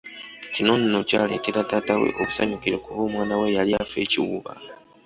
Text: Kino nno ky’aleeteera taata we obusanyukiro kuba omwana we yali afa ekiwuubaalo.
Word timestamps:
Kino 0.53 0.73
nno 0.77 0.99
ky’aleeteera 1.09 1.61
taata 1.69 1.93
we 2.01 2.09
obusanyukiro 2.21 2.77
kuba 2.83 2.99
omwana 3.07 3.33
we 3.41 3.47
yali 3.57 3.71
afa 3.81 3.97
ekiwuubaalo. 4.05 4.71